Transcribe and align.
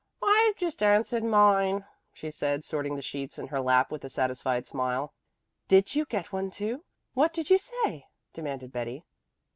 "I've 0.23 0.55
just 0.55 0.81
answered 0.81 1.23
mine," 1.23 1.85
she 2.11 2.31
said, 2.31 2.63
sorting 2.65 2.95
the 2.95 3.03
sheets 3.03 3.37
in 3.37 3.45
her 3.49 3.59
lap 3.61 3.91
with 3.91 4.03
a 4.03 4.09
satisfied 4.09 4.65
smile. 4.65 5.13
"Did 5.67 5.93
you 5.93 6.05
get 6.05 6.33
one, 6.33 6.49
too? 6.49 6.83
What 7.13 7.33
did 7.33 7.51
you 7.51 7.59
say?" 7.59 8.07
demanded 8.33 8.71
Betty. 8.71 9.05